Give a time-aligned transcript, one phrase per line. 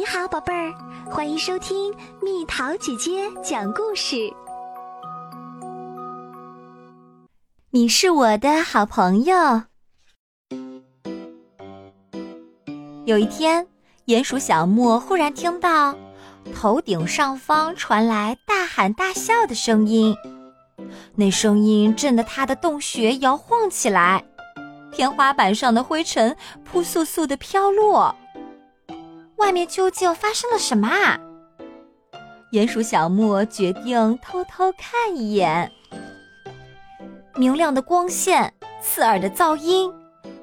[0.00, 0.72] 你好，宝贝儿，
[1.10, 4.32] 欢迎收听蜜桃姐姐讲故事。
[7.68, 9.34] 你是我的好朋友。
[13.04, 13.66] 有一天，
[14.06, 15.94] 鼹鼠小莫忽然听到
[16.54, 20.16] 头顶上方传来大喊大笑的声音，
[21.14, 24.24] 那声音震得他的洞穴摇晃起来，
[24.90, 28.16] 天花板上的灰尘扑簌簌的飘落。
[29.40, 31.18] 外面究竟发生了什么啊？
[32.52, 35.72] 鼹鼠小莫决定偷偷看一眼。
[37.36, 39.90] 明亮的光线，刺耳的噪音，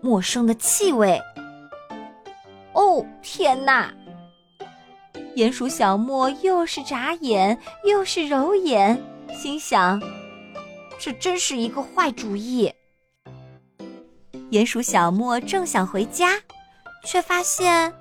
[0.00, 1.20] 陌生的气味。
[2.72, 3.94] 哦，天哪！
[5.36, 9.00] 鼹鼠小莫又是眨眼又是揉眼，
[9.32, 10.02] 心想：
[10.98, 12.74] 这真是一个坏主意。
[14.50, 16.32] 鼹鼠小莫正想回家，
[17.06, 17.94] 却发现。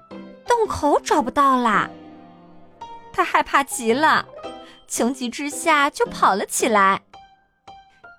[0.50, 1.88] 洞口找不到啦，
[3.14, 4.26] 他害怕极了，
[4.88, 7.04] 情急之下就跑了起来，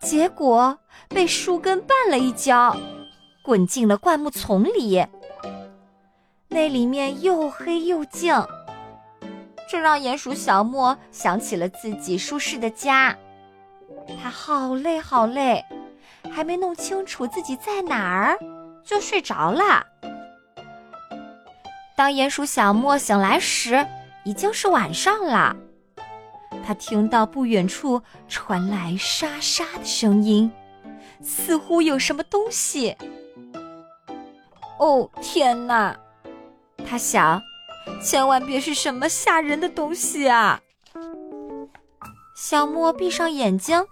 [0.01, 2.77] 结果被树根绊了一跤，
[3.43, 5.05] 滚进了灌木丛里。
[6.47, 8.33] 那里面又黑又静，
[9.69, 13.17] 这让鼹鼠小莫想起了自己舒适的家，
[14.23, 15.65] 他好累好累，
[16.31, 18.39] 还没弄清楚自己在哪儿，
[18.85, 19.85] 就睡着了。
[22.01, 23.87] 当鼹鼠小莫醒来时，
[24.25, 25.55] 已经是晚上了。
[26.65, 30.51] 他听到不远处传来沙沙的声音，
[31.21, 32.97] 似乎有什么东西。
[34.79, 35.95] 哦，天哪！
[36.89, 37.39] 他想，
[38.03, 40.59] 千万别是什么吓人的东西啊！
[42.35, 43.85] 小莫闭上眼睛，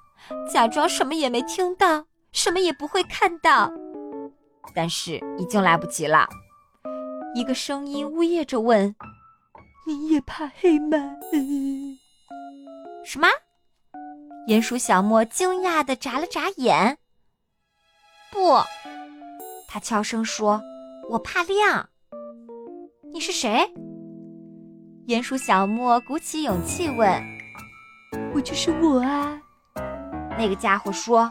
[0.51, 3.71] 假装什么也没听到，什么也不会看到。
[4.75, 6.27] 但是已经来不及了。
[7.35, 8.95] 一个声音呜咽着问
[9.87, 10.97] ：“你也怕黑吗？”
[13.05, 13.29] 什么？
[14.49, 16.99] 鼹鼠小莫惊讶的眨了眨眼。
[18.33, 18.59] 不，
[19.69, 20.61] 他悄声说
[21.11, 21.89] ：“我怕亮。”
[23.13, 23.71] 你是谁？
[25.07, 27.23] 鼹鼠小莫鼓起勇气问
[28.35, 29.41] ：“我就是我啊。”
[30.39, 31.31] 那个家伙说：“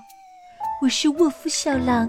[0.82, 2.08] 我是沃夫小狼，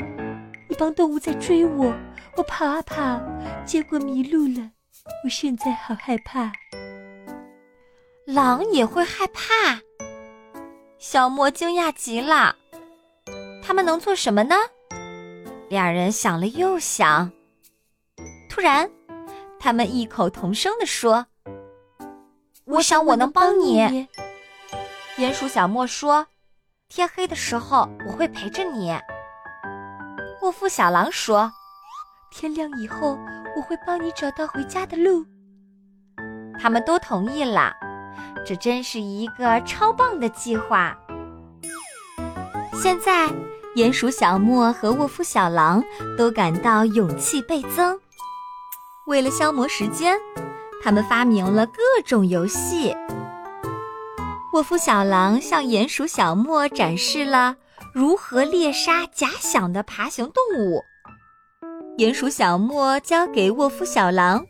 [0.69, 1.93] 一帮动物在追我。”
[2.37, 3.21] 我跑啊跑，
[3.65, 4.71] 结果迷路了。
[5.25, 6.53] 我现在好害怕。
[8.25, 9.81] 狼也会害怕？
[10.99, 12.55] 小莫惊讶极了。
[13.63, 14.55] 他们能做什么呢？
[15.69, 17.31] 两人想了又想，
[18.49, 18.91] 突然，
[19.59, 21.27] 他们异口同声地说
[22.65, 24.07] ：“我想我能帮你。”
[25.19, 26.27] 鼹鼠小莫说
[26.89, 28.97] ：“天黑的时候我会陪着你。”
[30.43, 31.53] 沃夫小狼说。
[32.31, 33.19] 天亮以后，
[33.57, 35.25] 我会帮你找到回家的路。
[36.61, 37.73] 他们都同意了，
[38.47, 40.97] 这真是一个超棒的计划。
[42.75, 43.29] 现在，
[43.77, 45.83] 鼹鼠小莫和沃夫小狼
[46.17, 47.99] 都感到勇气倍增。
[49.07, 50.19] 为了消磨时间，
[50.83, 52.95] 他们发明了各种游戏。
[54.53, 57.57] 沃夫小狼向鼹鼠小莫展示了
[57.95, 60.83] 如何猎杀假想的爬行动物。
[61.99, 64.47] 鼹鼠小莫教给沃夫小狼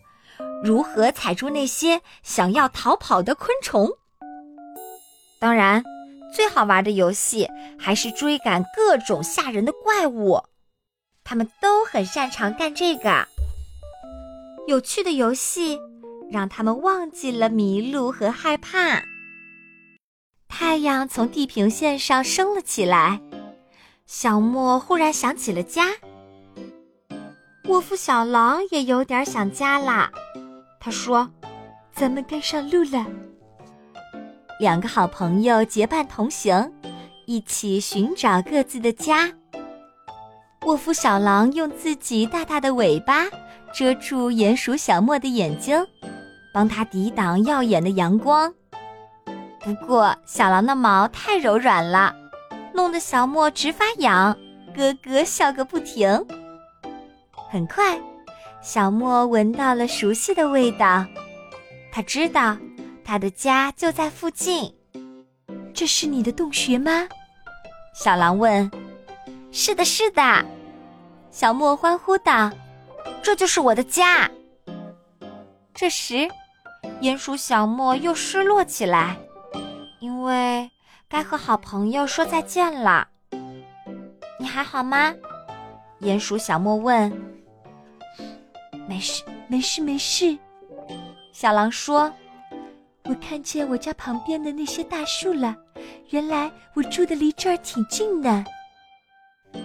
[0.62, 3.88] 如何踩住那些想要逃跑的昆虫。
[5.40, 5.82] 当然，
[6.34, 7.48] 最好玩的游戏
[7.78, 10.42] 还是追赶各种吓人的怪物。
[11.24, 13.26] 他们都很擅长干这个。
[14.66, 15.78] 有趣的游戏
[16.30, 19.02] 让他们忘记了迷路和害怕。
[20.48, 23.22] 太阳从地平线上升了起来，
[24.06, 25.94] 小莫忽然想起了家。
[27.68, 30.10] 沃夫小狼也有点想家啦，
[30.80, 31.28] 他说
[31.92, 33.06] ：“咱们该上路了。”
[34.58, 36.72] 两个好朋友结伴同行，
[37.26, 39.30] 一起寻找各自的家。
[40.64, 43.26] 沃夫小狼用自己大大的尾巴
[43.74, 45.78] 遮住鼹鼠小莫的眼睛，
[46.54, 48.50] 帮他抵挡耀眼的阳光。
[49.60, 52.16] 不过，小狼的毛太柔软了，
[52.72, 54.34] 弄得小莫直发痒，
[54.74, 56.26] 咯咯笑个不停。
[57.50, 57.98] 很快，
[58.60, 61.04] 小莫闻到了熟悉的味道。
[61.90, 62.56] 他知道，
[63.04, 64.72] 他的家就在附近。
[65.72, 67.08] 这是你的洞穴吗？
[67.94, 68.70] 小狼问。
[69.50, 70.44] 是的，是的。
[71.30, 72.50] 小莫欢呼道
[73.22, 74.30] ：“这就是我的家。”
[75.72, 76.28] 这时，
[77.00, 79.16] 鼹鼠小莫又失落起来，
[80.00, 80.70] 因为
[81.08, 83.08] 该和好朋友说再见了。
[84.38, 85.14] 你还好吗？
[86.00, 87.10] 鼹鼠小莫问。
[88.88, 90.38] 没事，没事，没事。
[91.30, 92.10] 小狼说
[93.04, 95.54] ：“我看见我家旁边的那些大树了，
[96.08, 98.44] 原来我住的离这儿挺近的。”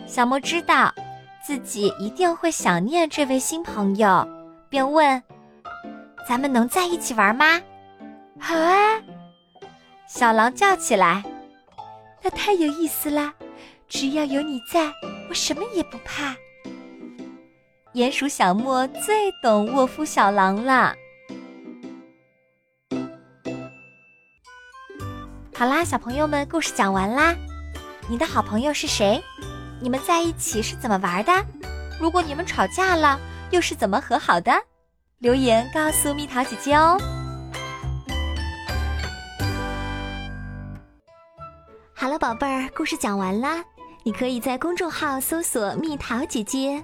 [0.05, 0.93] 小莫知道
[1.43, 4.27] 自己一定会想念这位新朋友，
[4.69, 5.23] 便问
[6.27, 7.59] ：“咱们能在一起玩吗
[8.37, 9.01] ？”“好啊！”
[10.05, 11.23] 小狼叫起来
[12.21, 13.33] ，“那太有意思啦！
[13.87, 14.91] 只要有你在，
[15.29, 16.35] 我什么也不怕。”
[17.93, 20.95] 鼹鼠小莫最懂沃夫小狼了。
[25.53, 27.35] 好啦，小朋友们，故事讲完啦。
[28.09, 29.21] 你的好朋友是谁？
[29.79, 31.31] 你们在一起是怎么玩的？
[32.01, 33.19] 如果你们吵架了，
[33.51, 34.51] 又是怎么和好的？
[35.19, 36.97] 留言告诉蜜桃姐姐哦。
[41.93, 43.63] 好了，宝贝儿，故事讲完啦。
[44.03, 46.83] 你可以在公众号搜索“蜜桃姐姐”，